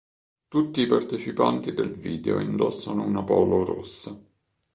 [0.47, 4.19] Tutti i partecipanti del video indossano una polo rossa.